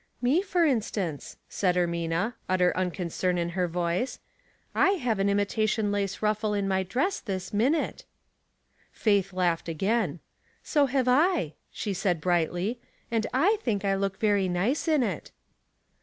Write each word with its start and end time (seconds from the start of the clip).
'*Me, 0.19 0.41
for 0.41 0.61
r.^'fcance," 0.61 1.35
said 1.47 1.75
Ermina, 1.75 2.33
utter 2.49 2.73
uncon 2.75 3.05
cern 3.05 3.37
in 3.37 3.49
her 3.49 3.69
yoice. 3.69 4.17
"I 4.73 4.93
have 4.93 5.19
an 5.19 5.29
imitation 5.29 5.91
lace 5.91 6.21
ruSlo 6.23 6.57
in 6.57 6.67
my 6.67 6.81
dress 6.81 7.19
this 7.19 7.53
minute.' 7.53 8.05
Faith 8.91 9.31
i'Jdghed 9.31 9.67
again. 9.67 10.19
"So 10.63 10.87
have 10.87 11.05
1," 11.05 11.53
she 11.71 11.93
said, 11.93 12.19
brightly; 12.19 12.79
"and 13.11 13.27
/think 13.31 13.85
I 13.85 13.93
look 13.93 14.17
very 14.17 14.49
nice 14.49 14.87
in 14.87 15.03
it." 15.03 15.31